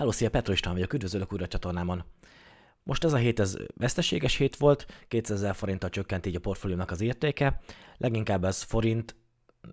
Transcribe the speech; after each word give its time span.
Hello, 0.00 0.12
szia, 0.12 0.30
Petro 0.30 0.52
István 0.52 0.74
vagyok, 0.74 0.92
üdvözlök 0.92 1.32
újra 1.32 1.44
a 1.44 1.48
csatornámon. 1.48 2.04
Most 2.82 3.04
ez 3.04 3.12
a 3.12 3.16
hét 3.16 3.40
ez 3.40 3.56
veszteséges 3.74 4.36
hét 4.36 4.56
volt, 4.56 4.86
200 5.08 5.36
ezer 5.36 5.54
forinttal 5.54 5.90
csökkent 5.90 6.26
így 6.26 6.34
a 6.34 6.40
portfóliónak 6.40 6.90
az 6.90 7.00
értéke, 7.00 7.60
leginkább 7.96 8.44
ez 8.44 8.62
forint 8.62 9.14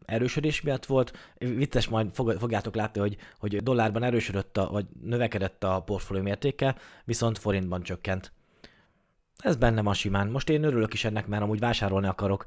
erősödés 0.05 0.61
miatt 0.61 0.85
volt. 0.85 1.33
Vicces, 1.37 1.87
majd 1.87 2.13
fogjátok 2.13 2.75
látni, 2.75 2.99
hogy, 2.99 3.17
hogy 3.37 3.63
dollárban 3.63 4.03
erősödött, 4.03 4.57
a, 4.57 4.69
vagy 4.69 4.85
növekedett 5.01 5.63
a 5.63 5.81
portfólió 5.81 6.23
mértéke, 6.23 6.75
viszont 7.05 7.37
forintban 7.37 7.83
csökkent. 7.83 8.31
Ez 9.37 9.55
benne 9.55 9.81
van 9.81 9.93
simán. 9.93 10.27
Most 10.27 10.49
én 10.49 10.63
örülök 10.63 10.93
is 10.93 11.03
ennek, 11.03 11.27
mert 11.27 11.43
amúgy 11.43 11.59
vásárolni 11.59 12.07
akarok 12.07 12.45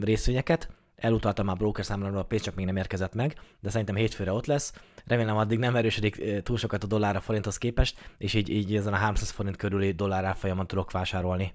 részvényeket, 0.00 0.68
elutaltam 0.96 1.46
már 1.46 1.56
broker 1.56 1.84
számlára, 1.84 2.18
a 2.18 2.24
pénz 2.24 2.42
csak 2.42 2.54
még 2.54 2.66
nem 2.66 2.76
érkezett 2.76 3.14
meg, 3.14 3.38
de 3.60 3.70
szerintem 3.70 3.96
hétfőre 3.96 4.32
ott 4.32 4.46
lesz. 4.46 4.72
Remélem 5.04 5.36
addig 5.36 5.58
nem 5.58 5.76
erősödik 5.76 6.42
túl 6.42 6.56
sokat 6.56 6.84
a 6.84 6.86
dollár 6.86 7.16
a 7.16 7.20
forinthoz 7.20 7.58
képest, 7.58 8.14
és 8.18 8.34
így, 8.34 8.48
így 8.48 8.76
ezen 8.76 8.92
a 8.92 8.96
300 8.96 9.30
forint 9.30 9.56
körüli 9.56 9.92
dollár 9.92 10.24
árfolyamon 10.24 10.66
tudok 10.66 10.90
vásárolni 10.90 11.54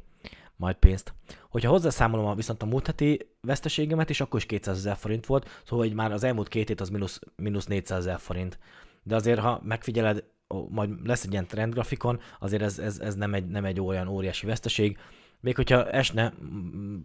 majd 0.60 0.76
pénzt. 0.76 1.14
Hogyha 1.50 1.70
hozzászámolom 1.70 2.26
a, 2.26 2.36
viszont 2.36 2.62
a 2.62 2.66
múlt 2.66 2.86
heti 2.86 3.30
veszteségemet 3.42 4.10
is, 4.10 4.22
akkor 4.22 4.40
is 4.40 4.46
200 4.46 4.78
ezer 4.78 4.96
forint 4.96 5.26
volt, 5.26 5.62
szóval 5.66 5.86
hogy 5.86 5.96
már 5.96 6.12
az 6.12 6.24
elmúlt 6.24 6.48
két 6.48 6.68
hét 6.68 6.82
az 6.82 6.90
mínusz, 6.90 7.20
mínusz 7.36 7.66
400 7.66 8.00
ezer 8.00 8.20
forint. 8.20 8.60
De 9.04 9.16
azért, 9.16 9.40
ha 9.40 9.62
megfigyeled, 9.64 10.24
majd 10.70 10.90
lesz 11.08 11.24
egy 11.24 11.32
ilyen 11.32 11.48
trendgrafikon, 11.48 12.20
azért 12.40 12.62
ez, 12.62 12.80
ez, 12.80 13.00
ez 13.00 13.16
nem, 13.16 13.34
egy, 13.34 13.48
nem 13.48 13.66
egy 13.66 13.82
olyan 13.82 14.08
óriási 14.08 14.46
veszteség. 14.46 14.98
Még 15.42 15.56
hogyha 15.56 15.90
esne, 15.90 16.34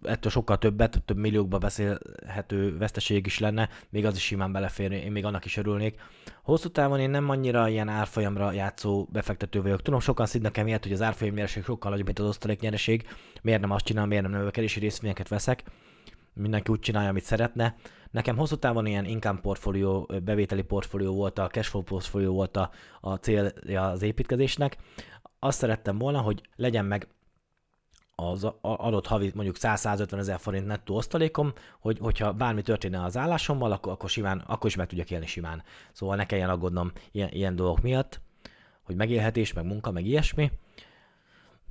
ettől 0.02 0.30
sokkal 0.30 0.58
többet, 0.58 1.02
több 1.04 1.16
milliókba 1.16 1.58
beszélhető 1.58 2.78
veszteség 2.78 3.26
is 3.26 3.38
lenne, 3.38 3.68
még 3.88 4.06
az 4.06 4.16
is 4.16 4.22
simán 4.22 4.52
belefér, 4.52 4.92
én 4.92 5.12
még 5.12 5.24
annak 5.24 5.44
is 5.44 5.56
örülnék. 5.56 6.00
Hosszú 6.42 6.68
távon 6.68 7.00
én 7.00 7.10
nem 7.10 7.30
annyira 7.30 7.68
ilyen 7.68 7.88
árfolyamra 7.88 8.52
játszó 8.52 9.08
befektető 9.12 9.62
vagyok. 9.62 9.82
Tudom, 9.82 10.00
sokan 10.00 10.26
szidnak 10.26 10.56
emiatt, 10.56 10.82
hogy 10.82 10.92
az 10.92 11.02
árfolyam 11.02 11.34
nyereség 11.34 11.64
sokkal 11.64 11.90
nagyobb, 11.90 12.06
mint 12.06 12.18
az 12.18 12.26
osztalék 12.26 12.60
nyereség. 12.60 13.06
Miért 13.42 13.60
nem 13.60 13.70
azt 13.70 13.84
csinálom, 13.84 14.08
miért 14.08 14.24
nem 14.24 14.32
növekedési 14.32 14.80
részvényeket 14.80 15.28
veszek? 15.28 15.62
Mindenki 16.32 16.72
úgy 16.72 16.80
csinálja, 16.80 17.08
amit 17.08 17.24
szeretne. 17.24 17.74
Nekem 18.10 18.36
hosszú 18.36 18.56
távon 18.56 18.86
ilyen 18.86 19.04
income 19.04 19.40
portfólió, 19.40 20.10
bevételi 20.24 20.62
portfólió 20.62 21.14
volt, 21.14 21.38
a 21.38 21.46
cashflow 21.46 21.82
portfólió 21.82 22.34
volt 22.34 22.56
a, 22.56 22.70
a 23.00 23.14
célja 23.14 23.88
az 23.88 24.02
építkezésnek. 24.02 24.76
Azt 25.38 25.58
szerettem 25.58 25.98
volna, 25.98 26.20
hogy 26.20 26.42
legyen 26.56 26.84
meg 26.84 27.08
az 28.14 28.52
adott 28.60 29.06
havi 29.06 29.30
mondjuk 29.34 29.56
100-150 29.58 30.18
ezer 30.18 30.38
forint 30.38 30.66
nettó 30.66 30.96
osztalékom, 30.96 31.52
hogy, 31.80 31.98
hogyha 31.98 32.32
bármi 32.32 32.62
történne 32.62 33.02
az 33.02 33.16
állásommal, 33.16 33.72
akkor, 33.72 33.92
akkor, 33.92 34.10
simán, 34.10 34.42
akkor 34.46 34.70
is 34.70 34.76
meg 34.76 34.86
tudjak 34.86 35.10
élni 35.10 35.26
simán. 35.26 35.62
Szóval 35.92 36.16
ne 36.16 36.26
kelljen 36.26 36.50
aggódnom 36.50 36.92
ilyen, 37.10 37.28
ilyen 37.32 37.56
dolgok 37.56 37.80
miatt, 37.82 38.20
hogy 38.82 38.96
megélhetés, 38.96 39.52
meg 39.52 39.64
munka, 39.64 39.90
meg 39.90 40.06
ilyesmi. 40.06 40.50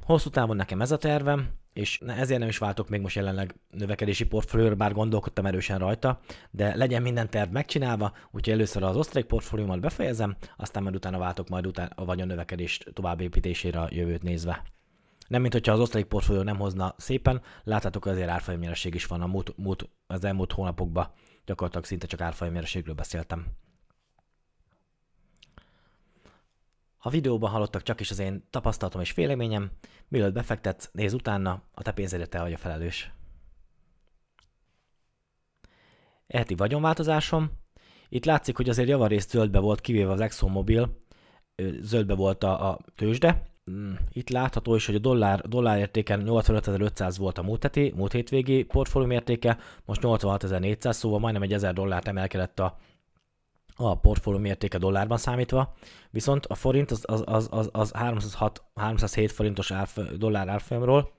Hosszú 0.05 0.29
távon 0.29 0.55
nekem 0.55 0.81
ez 0.81 0.91
a 0.91 0.97
tervem, 0.97 1.49
és 1.73 1.99
ezért 2.07 2.39
nem 2.39 2.49
is 2.49 2.57
váltok 2.57 2.89
még 2.89 3.01
most 3.01 3.15
jelenleg 3.15 3.55
növekedési 3.69 4.25
portfólióra, 4.25 4.75
bár 4.75 4.93
gondolkodtam 4.93 5.45
erősen 5.45 5.79
rajta, 5.79 6.19
de 6.51 6.75
legyen 6.75 7.01
minden 7.01 7.29
terv 7.29 7.51
megcsinálva, 7.51 8.13
úgyhogy 8.31 8.53
először 8.53 8.83
az 8.83 8.95
osztalék 8.95 9.25
portfóliómat 9.25 9.79
befejezem, 9.79 10.35
aztán 10.57 10.83
majd 10.83 10.95
utána 10.95 11.17
váltok 11.17 11.49
majd 11.49 11.67
utána, 11.67 11.89
a 11.95 12.05
vagyon 12.05 12.27
növekedés 12.27 12.79
továbbépítésére 12.93 13.79
a 13.79 13.87
jövőt 13.91 14.23
nézve. 14.23 14.63
Nem, 15.33 15.41
mint 15.41 15.53
hogyha 15.53 15.71
az 15.71 15.79
osztalék 15.79 16.05
portfólió 16.05 16.41
nem 16.41 16.57
hozna 16.57 16.95
szépen, 16.97 17.41
láthatok, 17.63 18.05
azért 18.05 18.29
árfolyamnyereség 18.29 18.93
is 18.93 19.05
van 19.05 19.21
a 19.21 19.27
múlt, 19.27 19.57
múlt, 19.57 19.89
az 20.07 20.23
elmúlt 20.23 20.51
hónapokban. 20.51 21.11
Gyakorlatilag 21.45 21.85
szinte 21.85 22.07
csak 22.07 22.21
árfolyamnyereségről 22.21 22.95
beszéltem. 22.95 23.45
A 26.97 27.09
videóban 27.09 27.49
hallottak 27.49 27.83
csak 27.83 27.99
is 27.99 28.11
az 28.11 28.19
én 28.19 28.47
tapasztalatom 28.49 29.01
és 29.01 29.13
véleményem, 29.13 29.71
mielőtt 30.07 30.33
befektetsz, 30.33 30.89
nézz 30.91 31.13
utána, 31.13 31.61
a 31.71 31.81
te 31.81 31.91
pénzedért 31.91 32.29
te 32.29 32.41
vagy 32.41 32.53
a 32.53 32.57
felelős. 32.57 33.11
Eheti 36.27 36.55
vagyonváltozásom. 36.55 37.51
Itt 38.09 38.25
látszik, 38.25 38.55
hogy 38.55 38.69
azért 38.69 38.89
javarészt 38.89 39.29
zöldbe 39.29 39.59
volt, 39.59 39.81
kivéve 39.81 40.11
az 40.11 40.19
ExxonMobil, 40.19 41.03
zöldbe 41.79 42.13
volt 42.13 42.43
a, 42.43 42.69
a 42.69 42.79
tőzsde, 42.95 43.52
itt 44.11 44.29
látható 44.29 44.75
is, 44.75 44.85
hogy 44.85 44.95
a 44.95 44.99
dollár, 44.99 45.41
dollár 45.41 45.77
értéken 45.77 46.23
85.500 46.25 47.15
volt 47.17 47.37
a 47.37 47.43
múlt, 47.43 47.63
heti, 47.63 47.93
múlt 47.95 48.11
hétvégi 48.11 48.63
portfólium 48.63 49.11
értéke, 49.11 49.57
most 49.85 50.01
86.400, 50.03 50.91
szóval 50.91 51.19
majdnem 51.19 51.43
egy 51.43 51.53
1000 51.53 51.73
dollárt 51.73 52.07
emelkedett 52.07 52.59
a, 52.59 52.77
a 53.75 53.99
portfólium 53.99 54.45
értéke 54.45 54.77
dollárban 54.77 55.17
számítva, 55.17 55.73
viszont 56.09 56.45
a 56.45 56.55
forint 56.55 56.91
az, 56.91 57.03
az, 57.05 57.23
az, 57.25 57.47
az, 57.51 57.69
az 57.71 57.91
306, 57.91 58.63
307 58.75 59.31
forintos 59.31 59.71
árf, 59.71 59.97
dollár 60.17 60.47
árfolyamról 60.47 61.11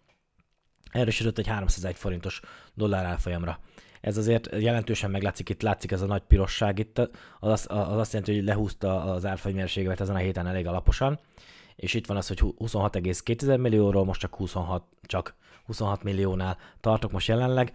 erősödött 0.91 1.39
egy 1.39 1.47
301 1.47 1.95
forintos 1.95 2.41
dollár 2.75 3.05
árfolyamra. 3.05 3.59
Ez 4.01 4.17
azért 4.17 4.49
jelentősen 4.61 5.11
meglátszik, 5.11 5.49
itt 5.49 5.63
látszik 5.63 5.93
ez 5.93 6.01
a 6.01 6.07
nagy 6.07 6.23
pirosság 6.23 6.79
itt, 6.79 6.99
az, 6.99 7.09
az, 7.41 7.67
az 7.69 7.99
azt 7.99 8.13
jelenti, 8.13 8.35
hogy 8.35 8.45
lehúzta 8.45 9.03
az 9.05 9.27
árfolyamérségemet 9.27 10.01
ezen 10.01 10.15
a 10.15 10.19
héten 10.19 10.47
elég 10.47 10.67
alaposan, 10.67 11.21
és 11.77 11.95
itt 11.95 12.07
van 12.07 12.17
az, 12.17 12.29
hogy 12.29 12.41
26,2 12.41 13.61
millióról 13.61 14.05
most 14.05 14.21
csak 14.21 14.35
26, 14.35 14.85
csak 15.03 15.35
26 15.67 16.03
milliónál 16.03 16.59
tartok 16.81 17.13
most 17.13 17.29
jelenleg. 17.29 17.73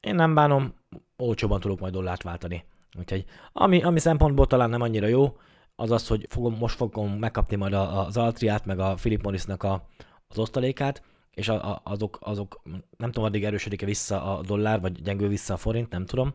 Én 0.00 0.14
nem 0.14 0.34
bánom, 0.34 0.74
olcsóban 1.16 1.60
tudok 1.60 1.80
majd 1.80 1.92
dollárt 1.92 2.22
váltani. 2.22 2.64
Úgyhogy 2.98 3.24
ami, 3.52 3.82
ami 3.82 3.98
szempontból 3.98 4.46
talán 4.46 4.70
nem 4.70 4.80
annyira 4.80 5.06
jó, 5.06 5.36
az 5.76 5.90
az, 5.90 6.08
hogy 6.08 6.26
fogom, 6.28 6.54
most 6.54 6.76
fogom 6.76 7.12
megkapni 7.12 7.56
majd 7.56 7.72
az 7.72 8.16
Altriát, 8.16 8.66
meg 8.66 8.78
a 8.78 8.94
Philip 8.94 9.22
Morrisnak 9.22 9.62
a, 9.62 9.88
az 10.28 10.38
osztalékát, 10.38 11.02
és 11.30 11.48
a, 11.48 11.70
a, 11.70 11.80
azok, 11.84 12.18
azok, 12.20 12.62
nem 12.96 13.10
tudom, 13.10 13.24
addig 13.24 13.44
erősödik-e 13.44 13.86
vissza 13.86 14.36
a 14.36 14.42
dollár, 14.42 14.80
vagy 14.80 15.02
gyengül 15.02 15.28
vissza 15.28 15.54
a 15.54 15.56
forint, 15.56 15.90
nem 15.90 16.06
tudom, 16.06 16.34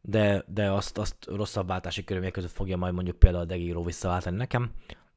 de, 0.00 0.44
de 0.46 0.70
azt, 0.70 0.98
azt 0.98 1.16
rosszabb 1.26 1.66
váltási 1.66 2.04
körülmények 2.04 2.34
között 2.34 2.50
fogja 2.50 2.76
majd 2.76 2.94
mondjuk 2.94 3.16
például 3.18 3.42
a 3.42 3.46
Degiro 3.46 3.82
visszaváltani 3.84 4.36
nekem, 4.36 4.70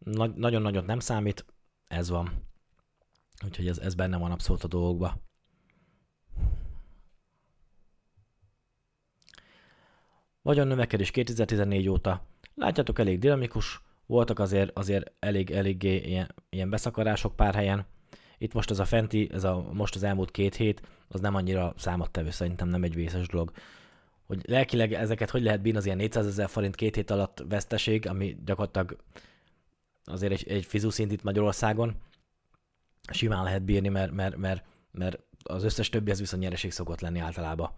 nagy, 0.04 0.34
nagyon 0.34 0.62
nagyot 0.62 0.86
nem 0.86 1.00
számít, 1.00 1.46
ez 1.88 2.10
van. 2.10 2.30
Úgyhogy 3.46 3.68
ez, 3.68 3.78
ez 3.78 3.96
benne 3.96 4.18
van 4.18 4.32
abszolút 4.32 4.64
a 4.64 4.68
dolgokba. 4.68 5.18
Vagyon 10.42 10.68
növekedés 10.68 11.12
2014 11.12 11.88
óta. 11.88 12.26
Látjátok, 12.56 13.00
elég 13.00 13.20
dinamikus, 13.20 13.82
voltak 14.06 14.40
azért, 14.40 14.78
azért 14.78 15.12
elég, 15.20 15.52
eléggé 15.52 15.96
ilyen, 15.96 16.36
ilyen 16.50 16.70
beszakarások 16.70 17.36
pár 17.36 17.56
helyen. 17.56 17.86
Itt 18.38 18.54
most 18.54 18.72
ez 18.72 18.80
a 18.80 18.86
fenti, 18.86 19.30
ez 19.32 19.44
a, 19.44 19.70
most 19.74 19.96
az 19.96 20.04
elmúlt 20.04 20.32
két 20.32 20.56
hét, 20.56 20.82
az 21.08 21.20
nem 21.20 21.36
annyira 21.36 21.74
számottevő, 21.78 22.30
szerintem 22.30 22.68
nem 22.68 22.84
egy 22.84 22.96
vészes 22.96 23.28
dolog. 23.28 23.52
Hogy 24.26 24.42
lelkileg 24.48 24.94
ezeket 24.94 25.30
hogy 25.30 25.42
lehet 25.42 25.62
bírni, 25.62 25.78
az 25.78 25.86
ilyen 25.86 25.98
400 25.98 26.26
ezer 26.28 26.50
forint 26.50 26.76
két 26.76 26.96
hét 26.96 27.12
alatt 27.12 27.44
veszteség, 27.50 28.08
ami 28.08 28.38
gyakorlatilag 28.46 28.98
azért 30.06 30.32
egy, 30.32 30.50
egy 30.50 30.66
fizuszint 30.66 31.12
itt 31.12 31.24
Magyarországon 31.24 31.96
simán 33.12 33.44
lehet 33.44 33.64
bírni, 33.64 33.90
mert, 33.90 34.12
mert, 34.12 34.38
mert, 34.38 34.64
mert 34.92 35.20
az 35.44 35.64
összes 35.64 35.90
többi 35.90 36.12
az 36.12 36.20
viszont 36.20 36.44
nyereség 36.44 36.72
szokott 36.72 37.02
lenni 37.02 37.20
általában. 37.20 37.72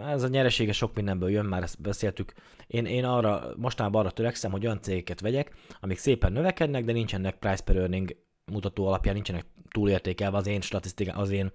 Ez 0.00 0.22
a 0.22 0.28
nyeresége 0.28 0.72
sok 0.72 0.94
mindenből 0.94 1.30
jön, 1.30 1.44
már 1.44 1.62
ezt 1.62 1.80
beszéltük. 1.80 2.32
Én, 2.66 2.86
én 2.86 3.04
arra, 3.04 3.52
mostanában 3.56 4.00
arra 4.00 4.10
törekszem, 4.10 4.50
hogy 4.50 4.64
olyan 4.64 4.82
cégeket 4.82 5.20
vegyek, 5.20 5.54
amik 5.80 5.98
szépen 5.98 6.32
növekednek, 6.32 6.84
de 6.84 6.92
nincsenek 6.92 7.38
price 7.38 7.62
per 7.62 7.76
earning 7.76 8.16
mutató 8.44 8.86
alapján, 8.86 9.14
nincsenek 9.14 9.46
túlértékelve 9.70 10.36
az 10.36 10.46
én 10.46 10.60
statisztikám, 10.60 11.18
az 11.18 11.30
én 11.30 11.52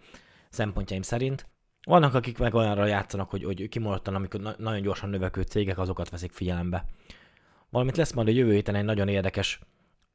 szempontjaim 0.49 1.01
szerint. 1.01 1.47
Vannak, 1.85 2.13
akik 2.13 2.38
meg 2.38 2.53
olyanra 2.53 2.85
játszanak, 2.85 3.29
hogy, 3.29 3.43
hogy 3.43 3.69
kimondottan, 3.69 4.16
amikor 4.16 4.40
na- 4.40 4.55
nagyon 4.58 4.81
gyorsan 4.81 5.09
növekvő 5.09 5.41
cégek, 5.41 5.78
azokat 5.78 6.09
veszik 6.09 6.31
figyelembe. 6.31 6.85
Valamint 7.69 7.97
lesz 7.97 8.13
majd 8.13 8.28
a 8.28 8.31
jövő 8.31 8.53
héten 8.53 8.75
egy 8.75 8.84
nagyon 8.84 9.08
érdekes 9.08 9.59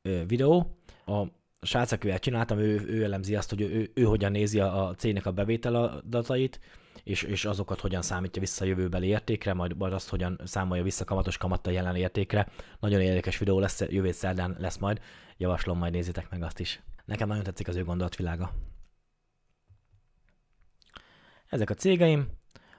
videó. 0.03 0.79
A 1.07 1.23
srác, 1.61 1.93
akivel 1.93 2.19
csináltam, 2.19 2.59
ő, 2.59 2.87
ő 2.89 3.05
elemzi 3.05 3.37
azt, 3.37 3.51
hogy 3.51 3.61
ő, 3.61 3.71
ő, 3.71 3.91
ő 3.95 4.03
hogyan 4.03 4.31
nézi 4.31 4.61
a 4.61 4.95
cégnek 4.97 5.27
a 5.27 5.33
bevétel 5.33 5.75
adatait, 5.75 6.61
és, 7.05 7.23
és 7.23 7.45
azokat 7.45 7.81
hogyan 7.81 8.03
számítja 8.03 8.41
vissza 8.41 8.65
a 8.65 8.69
jövőbeli 8.69 9.07
értékre, 9.07 9.53
majd, 9.53 9.77
majd 9.77 9.93
azt 9.93 10.09
hogyan 10.09 10.41
számolja 10.45 10.83
vissza 10.83 11.05
kamatos 11.05 11.37
kamattal 11.37 11.73
jelen 11.73 11.97
értékre. 11.97 12.49
Nagyon 12.81 13.01
érdekes 13.01 13.39
videó 13.39 13.59
lesz, 13.59 13.81
jövő 13.81 14.13
szerdán 14.13 14.57
lesz 14.59 14.77
majd, 14.77 15.01
javaslom, 15.37 15.79
majd 15.79 15.93
nézzétek 15.93 16.31
meg 16.31 16.43
azt 16.43 16.61
is. 16.61 16.83
Nekem 17.05 17.29
nagyon 17.29 17.43
tetszik 17.43 17.69
az 17.69 17.77
ő 17.77 17.85
gondolatvilága. 17.85 18.53
Ezek 21.49 21.71
a 21.71 21.75
cégeim, 21.75 22.29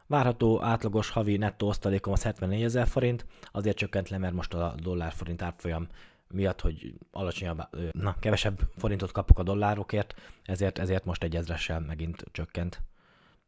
Várható 0.08 0.64
átlagos 0.64 1.10
havi 1.10 1.38
nettó 1.38 1.68
osztalékom 1.68 2.14
az 2.14 2.24
74 2.24 2.64
ezer 2.64 2.88
forint, 2.88 3.26
azért 3.52 3.78
csökkent 3.78 4.10
le, 4.10 4.18
mert 4.18 4.34
most 4.34 4.54
a 4.54 4.76
dollár 4.82 5.12
forint 5.12 5.42
árfolyam 5.42 5.88
miatt, 6.34 6.62
hogy 6.62 6.94
alacsonyabb, 7.12 7.62
na, 7.92 8.16
kevesebb 8.20 8.60
forintot 8.78 9.12
kapok 9.12 9.40
a 9.40 9.44
dollárokért, 9.44 10.14
ezért, 10.44 10.80
ezért 10.80 11.06
most 11.06 11.24
egy 11.24 11.36
ezressel 11.36 11.80
megint 11.80 12.24
csökkent. 12.32 12.82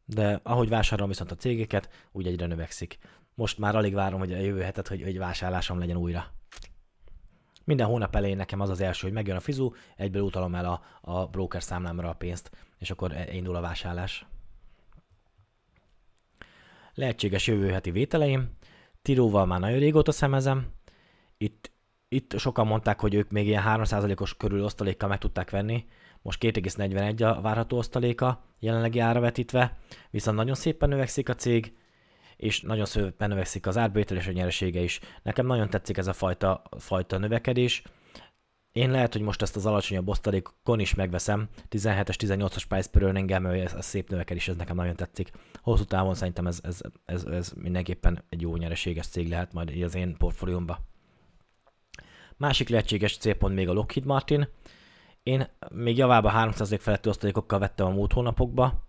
De 0.04 0.40
ahogy 0.42 0.68
vásárolom 0.68 1.10
viszont 1.10 1.30
a 1.30 1.36
cégeket, 1.36 2.08
úgy 2.12 2.26
egyre 2.26 2.46
növekszik. 2.46 2.98
Most 3.34 3.58
már 3.58 3.76
alig 3.76 3.94
várom, 3.94 4.18
hogy 4.18 4.32
a 4.32 4.36
jövő 4.38 4.60
hetet, 4.60 4.88
hogy, 4.88 5.02
hogy 5.02 5.18
vásárlásom 5.18 5.78
legyen 5.78 5.96
újra. 5.96 6.32
Minden 7.64 7.86
hónap 7.86 8.16
elején 8.16 8.36
nekem 8.36 8.60
az 8.60 8.68
az 8.68 8.80
első, 8.80 9.06
hogy 9.06 9.12
megjön 9.12 9.36
a 9.36 9.40
fizu, 9.40 9.72
egyből 9.96 10.22
utalom 10.22 10.54
el 10.54 10.64
a, 10.64 10.82
a 11.00 11.26
broker 11.26 11.62
számlámra 11.62 12.08
a 12.08 12.14
pénzt, 12.14 12.50
és 12.78 12.90
akkor 12.90 13.12
e- 13.12 13.32
indul 13.32 13.56
a 13.56 13.60
vásárlás. 13.60 14.26
Lehetséges 16.94 17.46
jövő 17.46 17.70
heti 17.70 17.90
vételeim. 17.90 18.50
Tiróval 19.02 19.46
már 19.46 19.60
nagyon 19.60 19.78
régóta 19.78 20.12
szemezem. 20.12 20.72
Itt, 21.38 21.71
itt 22.12 22.38
sokan 22.38 22.66
mondták, 22.66 23.00
hogy 23.00 23.14
ők 23.14 23.30
még 23.30 23.46
ilyen 23.46 23.62
3%-os 23.66 24.36
körül 24.36 24.64
osztalékkal 24.64 25.08
meg 25.08 25.18
tudták 25.18 25.50
venni. 25.50 25.84
Most 26.22 26.44
2,41 26.44 27.36
a 27.36 27.40
várható 27.40 27.76
osztaléka 27.76 28.44
jelenlegi 28.58 28.98
ára 28.98 29.20
vetítve, 29.20 29.78
viszont 30.10 30.36
nagyon 30.36 30.54
szépen 30.54 30.88
növekszik 30.88 31.28
a 31.28 31.34
cég, 31.34 31.76
és 32.36 32.60
nagyon 32.60 32.84
szépen 32.84 33.28
növekszik 33.28 33.66
az 33.66 33.76
árbevétel 33.76 34.16
és 34.16 34.26
a 34.26 34.32
nyeresége 34.32 34.80
is. 34.80 35.00
Nekem 35.22 35.46
nagyon 35.46 35.70
tetszik 35.70 35.96
ez 35.96 36.06
a 36.06 36.12
fajta, 36.12 36.62
fajta 36.78 37.18
növekedés. 37.18 37.82
Én 38.72 38.90
lehet, 38.90 39.12
hogy 39.12 39.22
most 39.22 39.42
ezt 39.42 39.56
az 39.56 39.66
alacsonyabb 39.66 40.08
osztalékon 40.08 40.80
is 40.80 40.94
megveszem, 40.94 41.48
17-es, 41.70 42.14
18-as 42.18 42.62
price 42.68 42.90
per 42.90 43.02
earning 43.02 43.30
ez, 43.30 43.72
ez 43.72 43.86
szép 43.86 44.10
növekedés, 44.10 44.48
ez 44.48 44.56
nekem 44.56 44.76
nagyon 44.76 44.96
tetszik. 44.96 45.30
Hosszú 45.62 45.84
távon 45.84 46.14
szerintem 46.14 46.46
ez, 46.46 46.58
ez, 46.62 46.80
ez, 47.04 47.24
ez 47.24 47.52
mindenképpen 47.56 48.24
egy 48.28 48.40
jó 48.40 48.56
nyereséges 48.56 49.06
cég 49.06 49.28
lehet 49.28 49.52
majd 49.52 49.82
az 49.82 49.94
én 49.94 50.16
portfóliómba. 50.16 50.91
Másik 52.42 52.68
lehetséges 52.68 53.16
célpont 53.16 53.54
még 53.54 53.68
a 53.68 53.72
Lockheed 53.72 54.06
Martin. 54.06 54.48
Én 55.22 55.48
még 55.68 55.96
javába 55.96 56.28
300 56.28 56.74
feletti 56.78 57.08
osztalékokkal 57.08 57.58
vettem 57.58 57.86
a 57.86 57.90
múlt 57.90 58.12
hónapokba, 58.12 58.86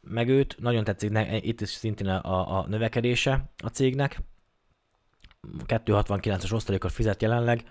meg 0.00 0.28
őt, 0.28 0.56
nagyon 0.58 0.84
tetszik 0.84 1.10
ne, 1.10 1.36
itt 1.36 1.60
is 1.60 1.68
szintén 1.68 2.06
a, 2.06 2.58
a 2.58 2.66
növekedése 2.68 3.50
a 3.56 3.68
cégnek. 3.68 4.20
269-es 5.66 6.52
osztalékot 6.52 6.92
fizet 6.92 7.22
jelenleg. 7.22 7.64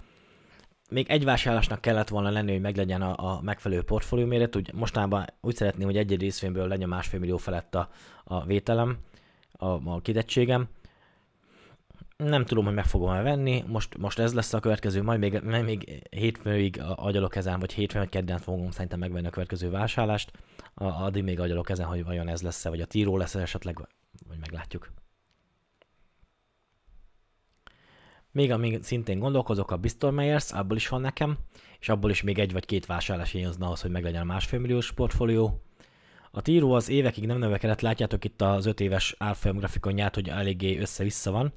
Még 0.90 1.10
egy 1.10 1.24
vásárlásnak 1.24 1.82
kellett 1.82 2.08
volna 2.08 2.30
lenni, 2.30 2.52
hogy 2.52 2.62
meglegyen 2.62 3.02
a, 3.02 3.32
a 3.32 3.42
megfelelő 3.42 3.82
portfólió 3.82 4.26
méret. 4.26 4.56
Úgy, 4.56 4.74
mostanában 4.74 5.26
úgy 5.42 5.56
szeretném, 5.56 5.86
hogy 5.86 5.98
egy-egy 5.98 6.22
részvényből 6.22 6.68
legyen 6.68 6.90
másfél 6.90 7.20
millió 7.20 7.38
felett 7.38 7.76
a, 7.76 7.90
a 8.24 8.46
vételem, 8.46 8.98
a, 9.52 9.66
a 9.66 10.02
kidettségem. 10.02 10.70
Nem 12.24 12.46
tudom, 12.46 12.66
hogy 12.66 12.74
meg 12.74 12.86
fogom-e 12.86 13.22
venni, 13.22 13.64
most, 13.68 13.98
most 13.98 14.20
ez 14.20 14.34
lesz 14.34 14.54
a 14.54 14.60
következő, 14.60 15.04
majd 15.04 15.20
még, 15.20 15.42
még 15.42 16.08
hétfőig 16.10 16.82
agyalok 16.96 17.36
ezen, 17.36 17.60
vagy 17.60 17.74
hétfőn 17.74 18.02
vagy 18.02 18.10
kedden 18.10 18.38
fogom 18.38 18.72
szerintem 18.72 19.00
megvenni 19.00 19.28
a 19.28 19.30
következő 19.30 19.70
vásárlást 19.70 20.32
addig 20.74 21.24
még 21.24 21.40
agyalok 21.40 21.70
ezen, 21.70 21.86
hogy 21.86 22.04
vajon 22.04 22.28
ez 22.28 22.42
lesz-e, 22.42 22.70
vagy 22.70 22.82
a 22.82 22.86
tíró 22.86 23.18
lesz 23.18 23.36
esetleg, 23.36 23.88
vagy 24.28 24.38
meglátjuk. 24.40 24.92
Még 28.32 28.52
amíg 28.52 28.84
szintén 28.84 29.20
gondolkozok, 29.20 29.72
a 29.72 29.78
Bristol 29.78 30.12
Myers, 30.12 30.52
abból 30.52 30.78
is 30.78 30.88
van 30.88 31.02
nekem, 31.02 31.38
és 31.80 31.90
abból 31.90 32.10
is 32.10 32.22
még 32.22 32.40
egy 32.40 32.52
vagy 32.52 32.66
két 32.66 32.86
vásárlás 32.86 33.32
hiányozna 33.32 33.66
ahhoz, 33.66 33.82
hogy 33.82 33.92
meglegyen 33.92 34.22
a 34.22 34.26
másfél 34.26 34.60
milliós 34.60 34.92
portfólió. 34.92 35.62
A 36.32 36.42
tíró 36.42 36.72
az 36.72 36.90
évekig 36.90 37.26
nem 37.26 37.38
növekedett, 37.38 37.82
látjátok 37.82 38.26
itt 38.26 38.42
az 38.42 38.66
5 38.66 38.80
éves 38.80 39.16
árfolyam 39.18 39.58
grafikonját, 39.58 40.16
hogy 40.16 40.30
eléggé 40.30 40.78
össze-vissza 40.78 41.32
van. 41.32 41.54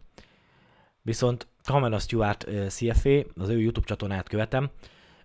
Viszont 1.03 1.47
Cameron 1.63 1.99
Stewart 1.99 2.49
CFA, 2.69 3.21
az 3.35 3.49
ő 3.49 3.61
YouTube 3.61 3.87
csatornáját 3.87 4.29
követem, 4.29 4.71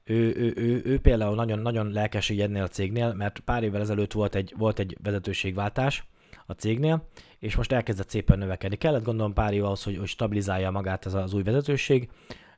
ő, 0.04 0.36
ő, 0.36 0.54
ő, 0.56 0.82
ő 0.86 1.00
például 1.00 1.36
nagyon, 1.36 1.60
nagyon 1.60 1.92
lelkes 1.92 2.30
így 2.30 2.42
ennél 2.42 2.64
a 2.64 2.68
cégnél, 2.68 3.14
mert 3.14 3.40
pár 3.40 3.64
évvel 3.64 3.82
ezelőtt 3.82 4.12
volt 4.12 4.36
egy, 4.36 4.54
volt 4.58 4.80
egy 4.80 4.98
vezetőségváltás 5.04 6.08
a 6.46 6.52
cégnél, 6.52 7.08
és 7.40 7.56
most 7.56 7.72
elkezdett 7.72 8.10
szépen 8.10 8.38
növekedni. 8.38 8.78
Kellett 8.78 9.04
gondolom 9.04 9.34
pár 9.34 9.54
év 9.54 9.64
ahhoz, 9.64 9.84
hogy, 9.84 9.98
hogy 9.98 10.08
stabilizálja 10.08 10.72
magát 10.72 11.06
ez 11.06 11.14
az 11.14 11.34
új 11.34 11.44
vezetőség, 11.44 12.10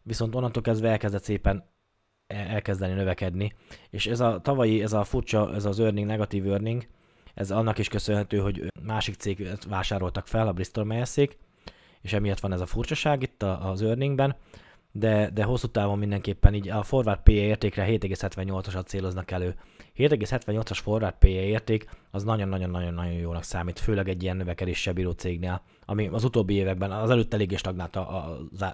viszont 0.02 0.36
onnantól 0.36 0.62
kezdve 0.62 0.90
elkezdett 0.90 1.24
szépen 1.24 1.64
elkezdeni 2.28 2.94
növekedni. 2.94 3.54
És 3.90 4.08
ez 4.08 4.20
a 4.20 4.40
tavalyi, 4.42 4.82
ez 4.82 4.94
a 4.94 5.04
furcsa, 5.04 5.54
ez 5.54 5.66
az 5.66 5.80
earning, 5.80 6.08
negatív 6.08 6.48
earning, 6.48 6.88
ez 7.34 7.52
annak 7.52 7.78
is 7.78 7.88
köszönhető, 7.88 8.38
hogy 8.38 8.68
másik 8.84 9.16
céget 9.16 9.64
vásároltak 9.64 10.28
fel, 10.28 10.48
a 10.48 10.54
Bristol 10.54 10.84
myers 10.84 11.16
és 12.02 12.14
emiatt 12.14 12.40
van 12.40 12.54
ez 12.54 12.62
a 12.62 12.66
furcsaság 12.66 13.22
itt 13.22 13.44
az 13.44 13.82
earningben, 13.82 14.36
de, 14.92 15.30
de 15.34 15.44
hosszú 15.44 15.68
távon 15.68 15.98
mindenképpen 15.98 16.54
így 16.54 16.70
a 16.70 16.84
forward 16.84 17.20
PE 17.24 17.32
értékre 17.32 17.86
7,78-asat 17.88 18.86
céloznak 18.86 19.32
elő. 19.32 19.56
7,78-as 19.98 20.80
forward 20.82 21.16
PE 21.20 21.28
érték 21.28 21.90
az 22.12 22.24
nagyon-nagyon-nagyon-nagyon 22.24 23.14
jónak 23.14 23.44
számít, 23.44 23.80
főleg 23.80 24.10
egy 24.10 24.24
ilyen 24.24 24.38
növekedéssel 24.38 24.94
bíró 24.94 25.12
cégnél, 25.12 25.62
ami 25.86 26.08
az 26.08 26.24
utóbbi 26.24 26.54
években, 26.54 26.92
az 26.92 27.10
előtt 27.10 27.34
eléggé 27.34 27.56
stagnált 27.56 27.96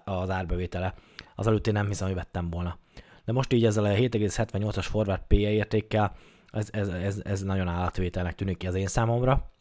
az, 0.06 0.30
árbevétele. 0.30 0.94
Az 1.36 1.48
előtt 1.48 1.68
én 1.68 1.74
nem 1.74 1.88
hiszem, 1.88 2.08
hogy 2.08 2.16
vettem 2.16 2.50
volna. 2.50 2.78
De 3.26 3.32
most 3.32 3.54
így 3.54 3.66
ezzel 3.66 3.84
a 3.84 3.90
7,78-as 3.90 4.86
forward 4.90 5.22
PE 5.28 5.36
értékkel, 5.36 6.16
ez, 6.52 6.70
ez, 6.72 6.88
ez, 6.88 7.22
ez 7.24 7.42
nagyon 7.42 7.68
állatvételnek 7.68 8.36
tűnik 8.36 8.58
ki 8.58 8.68
az 8.68 8.76
én 8.76 8.88
számomra. 8.88 9.52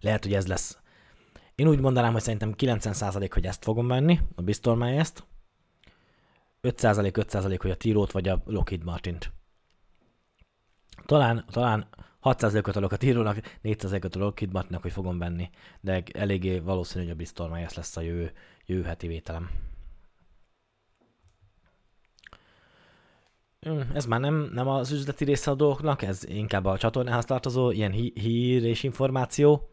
Lehet, 0.00 0.24
hogy 0.24 0.34
ez 0.34 0.46
lesz. 0.46 0.81
Én 1.62 1.68
úgy 1.68 1.80
mondanám, 1.80 2.12
hogy 2.12 2.22
szerintem 2.22 2.54
90% 2.56 3.30
hogy 3.32 3.46
ezt 3.46 3.64
fogom 3.64 3.86
venni, 3.86 4.20
a 4.34 4.42
Bristol 4.42 4.86
ezt, 4.86 5.26
5% 6.62 7.10
5% 7.14 7.58
hogy 7.60 7.70
a 7.70 7.76
Tírót 7.76 8.12
vagy 8.12 8.28
a 8.28 8.42
Lockheed 8.44 8.84
Martint. 8.84 9.32
Talán, 11.06 11.44
talán 11.50 11.88
6%-ot 12.22 12.76
adok 12.76 12.92
a 12.92 12.96
Tírónak, 12.96 13.58
4%-ot 13.62 14.16
a 14.16 14.18
Lockheed 14.18 14.52
Martinnak, 14.52 14.82
hogy 14.82 14.92
fogom 14.92 15.18
venni, 15.18 15.50
de 15.80 16.02
eléggé 16.12 16.58
valószínű, 16.58 17.04
hogy 17.04 17.12
a 17.12 17.16
Bristol 17.16 17.48
Myers 17.48 17.74
lesz 17.74 17.96
a 17.96 18.00
jövő, 18.00 18.32
jövő 18.66 18.82
heti 18.82 19.06
vételem. 19.06 19.50
Hm, 23.60 23.80
ez 23.94 24.06
már 24.06 24.20
nem, 24.20 24.50
nem 24.52 24.68
az 24.68 24.90
üzleti 24.90 25.24
része 25.24 25.50
a 25.50 25.54
dolgoknak, 25.54 26.02
ez 26.02 26.24
inkább 26.24 26.64
a 26.64 26.78
csatornához 26.78 27.24
tartozó, 27.24 27.70
ilyen 27.70 27.92
hí- 27.92 28.18
hír 28.18 28.64
és 28.64 28.82
információ. 28.82 29.71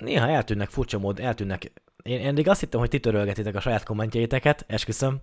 Néha 0.00 0.28
eltűnnek 0.28 0.70
furcsa 0.70 0.98
mód, 0.98 1.20
eltűnnek. 1.20 1.72
Én, 2.02 2.26
eddig 2.26 2.48
azt 2.48 2.60
hittem, 2.60 2.80
hogy 2.80 2.88
ti 2.88 3.00
törölgetitek 3.00 3.54
a 3.54 3.60
saját 3.60 3.84
kommentjeiteket, 3.84 4.64
esküszöm. 4.68 5.20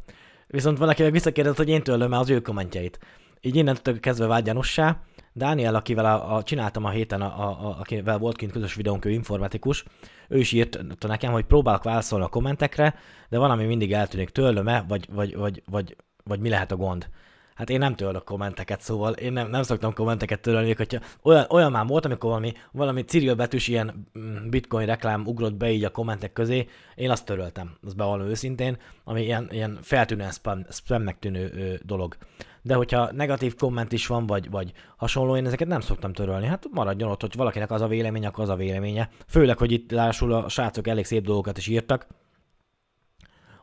Viszont 0.47 0.77
van, 0.77 0.89
aki 0.89 1.01
meg 1.01 1.11
visszakérdezett, 1.11 1.57
hogy 1.57 1.69
én 1.69 1.83
tőlem 1.83 2.11
az 2.11 2.29
ő 2.29 2.41
kommentjeit. 2.41 2.99
Így 3.41 3.55
innentől 3.55 3.99
kezdve 3.99 4.27
vált 4.27 4.45
gyanussá. 4.45 5.01
Dániel, 5.33 5.75
akivel 5.75 6.05
a, 6.05 6.35
a, 6.35 6.43
csináltam 6.43 6.85
a 6.85 6.89
héten, 6.89 7.21
a, 7.21 7.25
a, 7.25 7.67
a, 7.67 7.79
akivel 7.79 8.17
volt 8.17 8.37
kint 8.37 8.51
közös 8.51 8.73
videónk, 8.73 9.05
ő 9.05 9.09
informatikus, 9.09 9.85
ő 10.27 10.37
is 10.37 10.51
írt 10.51 10.79
nekem, 11.07 11.31
hogy 11.31 11.45
próbálok 11.45 11.83
válaszolni 11.83 12.25
a 12.25 12.27
kommentekre, 12.27 12.95
de 13.29 13.37
van, 13.37 13.51
ami 13.51 13.65
mindig 13.65 13.93
eltűnik 13.93 14.29
tőlem-e, 14.29 14.85
vagy, 14.87 15.07
vagy, 15.11 15.35
vagy, 15.35 15.63
vagy, 15.65 15.95
vagy 16.23 16.39
mi 16.39 16.49
lehet 16.49 16.71
a 16.71 16.75
gond. 16.75 17.09
Hát 17.57 17.69
én 17.69 17.79
nem 17.79 17.95
törlök 17.95 18.23
kommenteket, 18.23 18.81
szóval 18.81 19.13
én 19.13 19.33
nem, 19.33 19.49
nem 19.49 19.63
szoktam 19.63 19.93
kommenteket 19.93 20.39
törölni, 20.39 20.73
hogyha 20.73 20.99
olyan, 21.21 21.45
olyan 21.49 21.71
már 21.71 21.85
volt, 21.85 22.05
amikor 22.05 22.29
valami, 22.29 22.53
valami 22.71 23.01
cirilbetűs 23.01 23.67
ilyen 23.67 24.07
mm, 24.19 24.49
bitcoin 24.49 24.85
reklám 24.85 25.25
ugrott 25.25 25.53
be 25.53 25.71
így 25.71 25.83
a 25.83 25.89
kommentek 25.89 26.33
közé, 26.33 26.67
én 26.95 27.09
azt 27.09 27.25
töröltem, 27.25 27.77
az 27.81 27.93
bevallom 27.93 28.27
őszintén, 28.27 28.77
ami 29.03 29.23
ilyen, 29.23 29.47
ilyen 29.51 29.77
feltűnően 29.81 30.31
spam, 30.31 30.65
spamnek 30.69 31.19
tűnő 31.19 31.51
ö, 31.55 31.73
dolog. 31.85 32.17
De 32.61 32.75
hogyha 32.75 33.11
negatív 33.11 33.55
komment 33.55 33.91
is 33.91 34.07
van, 34.07 34.25
vagy, 34.25 34.49
vagy 34.49 34.71
hasonló, 34.97 35.35
én 35.35 35.45
ezeket 35.45 35.67
nem 35.67 35.81
szoktam 35.81 36.13
törölni. 36.13 36.45
Hát 36.45 36.65
maradjon 36.71 37.09
ott, 37.09 37.21
hogy 37.21 37.35
valakinek 37.35 37.71
az 37.71 37.81
a 37.81 37.87
vélemény, 37.87 38.25
akkor 38.25 38.43
az 38.43 38.49
a 38.49 38.55
véleménye. 38.55 39.09
Főleg, 39.27 39.57
hogy 39.57 39.71
itt 39.71 39.91
lásul 39.91 40.33
a 40.33 40.49
srácok 40.49 40.87
elég 40.87 41.05
szép 41.05 41.23
dolgokat 41.23 41.57
is 41.57 41.67
írtak. 41.67 42.07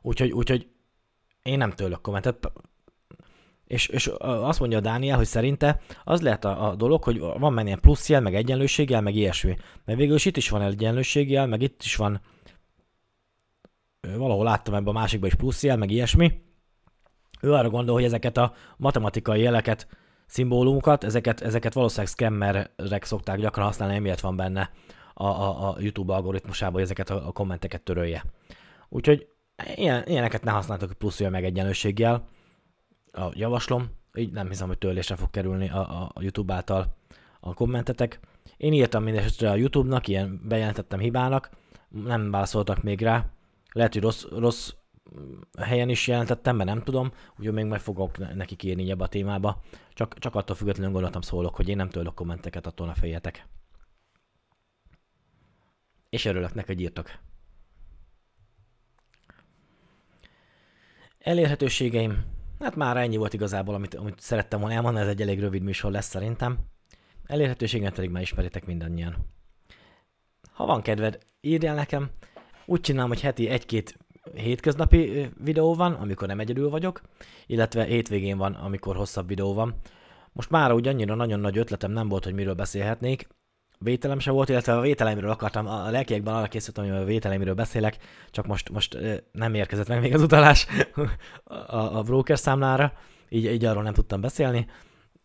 Úgyhogy, 0.03 0.31
úgyhogy 0.31 0.69
én 1.43 1.59
nem 1.59 1.71
törlök 1.71 2.01
kommentet 2.01 2.53
és, 3.67 3.87
és 3.89 4.07
azt 4.19 4.61
mondja 4.61 4.81
Dániel, 4.81 5.17
hogy 5.17 5.27
szerinte 5.27 5.81
az 6.05 6.21
lehet 6.21 6.45
a, 6.45 6.69
a 6.69 6.75
dolog, 6.75 7.05
hogy 7.05 7.19
van 7.19 7.53
mennyi 7.53 7.67
ilyen 7.67 7.81
pluszjel, 7.81 8.21
meg 8.21 8.35
egyenlőséggel, 8.35 9.01
meg 9.01 9.15
ilyesmi. 9.15 9.57
Mert 9.85 9.99
végül 9.99 10.15
is 10.15 10.25
itt 10.25 10.37
is 10.37 10.49
van 10.49 10.63
egyenlőséggel, 10.63 11.47
meg 11.47 11.63
itt 11.63 11.83
is 11.83 11.97
van 11.97 12.21
valahol 14.17 14.45
láttam 14.45 14.75
ebben 14.75 14.95
a 14.95 14.99
másikban 14.99 15.29
is 15.29 15.35
pluszjel, 15.35 15.77
meg 15.77 15.91
ilyesmi. 15.91 16.43
Ő 17.41 17.53
arra 17.53 17.71
gondol, 17.71 17.95
hogy 17.95 18.05
ezeket 18.05 18.37
a 18.37 18.53
matematikai 18.77 19.41
jeleket, 19.41 19.89
szimbólumokat, 20.27 21.05
ezeket, 21.05 21.41
ezeket 21.41 21.73
valószínűleg 21.73 22.13
scammerek 22.13 23.05
szokták 23.05 23.39
gyakran 23.39 23.67
használni, 23.67 23.95
emiatt 23.95 24.21
van 24.21 24.37
benne 24.37 24.71
a, 25.15 25.25
a, 25.25 25.69
a 25.69 25.77
YouTube 25.79 26.15
algoritmusában, 26.15 26.75
hogy 26.75 26.83
ezeket 26.83 27.11
a, 27.11 27.27
a 27.27 27.33
kommenteket 27.33 27.83
törölje. 27.83 28.25
Úgyhogy 28.89 29.29
ilyen, 29.75 30.03
ilyeneket 30.07 30.45
ne 30.45 30.51
használtok 30.51 30.93
pluszjel 30.93 31.31
meg 31.31 31.45
egyenlőséggel 31.45 32.29
a 33.15 33.31
javaslom, 33.35 33.91
így 34.15 34.33
nem 34.33 34.49
hiszem, 34.49 34.69
hogy 34.69 34.79
törlésre 34.79 35.17
fog 35.17 35.31
kerülni 35.31 35.71
a, 35.71 36.03
a, 36.03 36.13
YouTube 36.21 36.55
által 36.55 36.97
a 37.41 37.55
kommentetek. 37.55 38.21
Én 38.57 38.73
írtam 38.73 39.03
mindesetre 39.03 39.51
a 39.51 39.55
YouTube-nak, 39.55 40.09
ilyen 40.09 40.41
bejelentettem 40.45 40.99
hibának, 40.99 41.51
nem 41.89 42.31
válaszoltak 42.31 42.83
még 42.83 43.01
rá. 43.01 43.27
Lehet, 43.73 43.93
hogy 43.93 44.03
rossz, 44.03 44.25
rossz 44.25 44.73
helyen 45.59 45.89
is 45.89 46.07
jelentettem, 46.07 46.57
mert 46.57 46.69
nem 46.69 46.83
tudom, 46.83 47.13
úgyhogy 47.39 47.55
még 47.55 47.65
meg 47.65 47.81
fogok 47.81 48.35
neki 48.35 48.57
írni 48.63 48.91
ebbe 48.91 49.05
a 49.05 49.09
témába. 49.09 49.61
Csak, 49.93 50.19
csak 50.19 50.35
attól 50.35 50.57
függetlenül 50.57 50.93
gondoltam 50.93 51.21
szólok, 51.21 51.55
hogy 51.55 51.69
én 51.69 51.77
nem 51.77 51.89
tőlök 51.89 52.15
kommenteket, 52.15 52.67
attól 52.67 52.87
ne 52.87 52.95
féljetek. 52.95 53.47
És 56.09 56.25
örülök 56.25 56.55
neki, 56.55 56.67
hogy 56.67 56.81
írtok. 56.81 57.11
Elérhetőségeim, 61.19 62.25
hát 62.65 62.77
már 62.77 62.97
ennyi 62.97 63.17
volt 63.17 63.35
igazából, 63.35 63.75
amit, 63.75 63.95
amit 63.95 64.21
szerettem 64.21 64.61
volna 64.61 64.75
elmondani, 64.75 65.05
ez 65.05 65.11
egy 65.11 65.23
elég 65.23 65.41
rövid 65.41 65.63
műsor 65.63 65.91
lesz 65.91 66.09
szerintem. 66.09 66.59
Elérhetőséget 67.27 67.95
pedig 67.95 68.11
már 68.11 68.23
ismeritek 68.23 68.67
mindannyian. 68.67 69.17
Ha 70.53 70.67
van 70.67 70.83
kedved, 70.83 71.19
írj 71.41 71.67
el 71.67 71.75
nekem. 71.75 72.11
Úgy 72.67 72.81
csinálom, 72.81 73.09
hogy 73.09 73.21
heti 73.21 73.49
egy-két 73.49 73.99
hétköznapi 74.35 75.31
videó 75.45 75.75
van, 75.75 75.93
amikor 75.93 76.29
nem 76.29 76.41
egyedül 76.41 76.71
vagyok, 76.71 77.01
illetve 77.47 77.85
hétvégén 77.85 78.37
van, 78.39 78.55
amikor 78.55 78.97
hosszabb 78.97 79.29
videó 79.29 79.55
van. 79.55 79.75
Most 80.33 80.51
már 80.51 80.73
úgy 80.73 80.89
annyira 80.89 81.15
nagyon 81.15 81.41
nagy 81.41 81.59
ötletem 81.59 81.91
nem 81.91 82.09
volt, 82.09 82.25
hogy 82.25 82.35
miről 82.35 82.55
beszélhetnék. 82.55 83.29
Vételem 83.79 84.19
se 84.19 84.31
volt, 84.31 84.49
illetve 84.49 84.77
a 84.77 84.81
vételemről 84.81 85.31
akartam, 85.31 85.67
a 85.67 85.91
lelkiekben 85.91 86.35
arra 86.35 86.47
készültem, 86.47 86.85
hogy 86.85 86.97
a 86.97 87.05
vételemről 87.05 87.55
beszélek, 87.55 87.97
csak 88.31 88.47
most, 88.47 88.71
most 88.71 88.99
nem 89.33 89.55
érkezett 89.55 89.89
meg 89.89 90.01
még 90.01 90.15
az 90.15 90.23
utalás 90.23 90.67
a, 91.45 91.77
a 91.77 92.03
broker 92.03 92.39
számlára, 92.39 92.93
így, 93.29 93.45
így 93.45 93.65
arról 93.65 93.83
nem 93.83 93.95
tudtam 93.95 94.21
beszélni. 94.21 94.67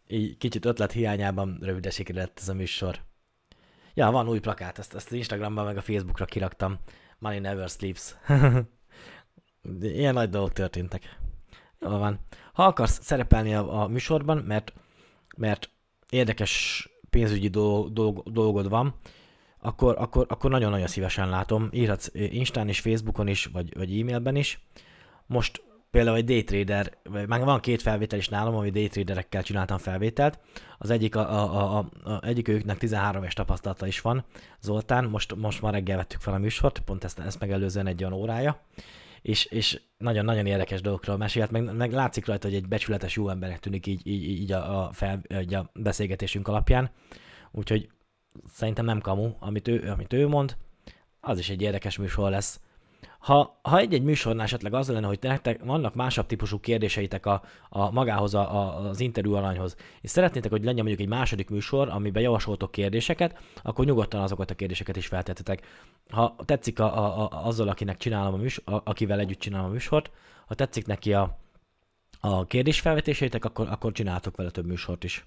Így 0.08 0.38
kicsit 0.38 0.66
ötlet 0.66 0.92
hiányában 0.92 1.58
rövideségre 1.62 2.20
lett 2.20 2.40
ez 2.42 2.50
a 2.50 2.54
műsor. 2.54 3.00
Ja, 3.94 4.12
van 4.12 4.30
új 4.30 4.40
plakát, 4.40 4.80
ezt, 4.80 4.96
ezt 4.96 5.12
Instagramban 5.12 5.66
meg 5.66 5.78
a 5.78 5.82
Facebookra 5.82 6.26
kiraktam. 6.26 6.80
Money 7.20 7.40
never 7.40 7.70
sleeps. 7.70 8.16
Ilyen 9.82 10.14
nagy 10.14 10.30
dolgok 10.30 10.54
történtek. 10.54 11.20
Jól 11.80 11.98
van. 11.98 12.20
Ha 12.54 12.64
akarsz 12.64 13.00
szerepelni 13.04 13.56
a, 13.56 13.82
a 13.82 13.88
műsorban, 13.88 14.38
mert, 14.38 14.74
mert 15.38 15.70
érdekes 16.10 16.88
pénzügyi 17.10 17.48
dolg, 17.48 17.94
dolg, 17.94 18.32
dolgod 18.32 18.70
van, 18.70 18.96
akkor, 19.62 19.96
akkor, 19.98 20.26
akkor 20.30 20.50
nagyon-nagyon 20.50 20.88
szívesen 20.88 21.30
látom. 21.30 21.70
Írhatsz 21.72 22.10
Instán 22.14 22.68
és 22.68 22.80
Facebookon 22.80 23.28
is, 23.28 23.46
vagy, 23.46 23.78
vagy 23.78 24.00
e-mailben 24.00 24.36
is. 24.36 24.60
Most 25.26 25.64
például 25.92 26.18
egy 26.18 26.26
daytrader, 26.26 26.98
már 27.28 27.44
van 27.44 27.60
két 27.60 27.82
felvétel 27.82 28.20
is 28.20 28.30
nálam, 28.30 28.56
ami 28.56 28.70
daytraderekkel 28.70 29.44
csináltam 29.44 29.78
felvételt. 29.78 30.40
Az 30.78 30.90
egyik, 30.90 31.16
a, 31.16 31.20
a, 31.20 31.78
a, 31.78 31.90
a, 32.04 32.26
egyik 32.26 32.48
őknek 32.48 32.78
13 32.78 33.22
éves 33.22 33.34
tapasztalata 33.34 33.88
is 33.88 34.02
van, 34.02 34.26
Zoltán, 34.62 35.06
most, 35.06 35.36
most 35.36 35.62
már 35.62 35.74
reggel 35.74 35.98
vettük 35.98 36.22
fel 36.22 36.34
a 36.34 36.38
műsort, 36.38 36.80
pont 36.80 37.04
ezt, 37.04 37.20
ezt 37.20 37.40
megelőzően 37.40 37.88
egy 37.88 38.04
olyan 38.04 38.14
órája, 38.14 38.60
és, 39.22 39.46
és 39.46 39.82
nagyon-nagyon 39.98 40.46
érdekes 40.46 40.82
dolgokról 40.82 41.18
mesélt, 41.18 41.52
meg, 41.52 41.76
meg 41.76 41.92
látszik 41.92 42.26
rajta, 42.26 42.48
hogy 42.48 42.56
egy 42.56 42.68
becsületes 42.68 43.16
jó 43.16 43.30
embernek 43.30 43.60
tűnik 43.60 43.88
így, 43.88 44.08
így, 44.08 44.24
így 44.24 44.52
a, 44.52 44.88
a, 44.88 44.92
fel, 44.92 45.22
így 45.42 45.54
a 45.54 45.72
beszélgetésünk 45.74 46.48
alapján, 46.48 46.90
úgyhogy 47.52 47.90
szerintem 48.48 48.86
nem 48.86 49.00
kamu, 49.00 49.32
amit 49.40 49.68
ő, 49.68 49.92
amit 49.92 50.14
ő 50.14 50.28
mond, 50.28 50.58
az 51.20 51.40
is 51.40 51.50
egy 51.50 51.62
érdekes 51.62 51.98
műsor 51.98 52.30
lesz. 52.30 52.60
Ha, 53.20 53.60
ha 53.62 53.78
egy-egy 53.78 54.04
műsornál 54.04 54.44
esetleg 54.46 54.74
az 54.74 54.90
lenne, 54.90 55.08
hogy 55.08 55.20
nektek 55.22 55.64
vannak 55.64 55.96
másabb 55.96 56.26
típusú 56.26 56.60
kérdéseitek 56.60 57.26
a, 57.26 57.42
a 57.70 57.92
magához, 57.92 58.34
a, 58.34 58.56
a, 58.56 58.90
az 58.90 59.00
interjú 59.00 59.34
alanyhoz, 59.34 59.76
és 60.02 60.10
szeretnétek, 60.10 60.52
hogy 60.52 60.64
legyen 60.64 60.86
mondjuk 60.86 61.00
egy 61.00 61.18
második 61.18 61.50
műsor, 61.50 61.90
amiben 61.90 62.22
javasoltok 62.22 62.72
kérdéseket, 62.72 63.38
akkor 63.64 63.86
nyugodtan 63.86 64.22
azokat 64.22 64.52
a 64.52 64.56
kérdéseket 64.56 64.96
is 64.96 65.08
feltettetek. 65.08 65.66
Ha 66.10 66.36
tetszik 66.46 66.80
a, 66.80 66.98
a, 66.98 67.22
a, 67.22 67.46
azzal, 67.46 67.68
akinek 67.68 67.98
csinálom 67.98 68.34
a 68.34 68.38
műsor, 68.38 68.64
a, 68.74 68.82
akivel 68.84 69.20
együtt 69.20 69.40
csinálom 69.40 69.70
a 69.70 69.72
műsort, 69.72 70.12
ha 70.48 70.56
tetszik 70.56 70.86
neki 70.86 71.14
a, 71.14 71.38
a 72.20 72.46
kérdésfelvetéseitek, 72.46 73.46
akkor, 73.46 73.68
akkor 73.70 73.92
csináltok 73.92 74.36
vele 74.36 74.50
több 74.50 74.66
műsort 74.66 75.04
is. 75.04 75.26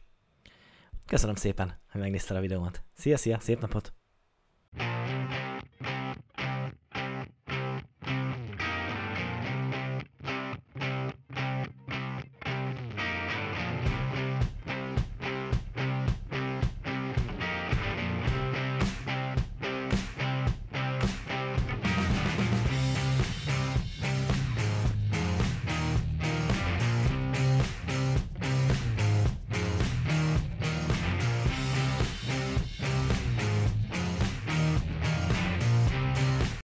Köszönöm 1.07 1.35
szépen, 1.35 1.79
hogy 1.93 2.01
megnézted 2.01 2.37
a 2.37 2.41
videómat. 2.41 2.83
Szia, 2.93 3.17
szia, 3.17 3.39
szép 3.41 3.61
napot! 3.61 3.93